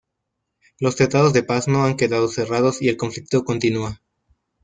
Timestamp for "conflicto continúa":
2.97-4.01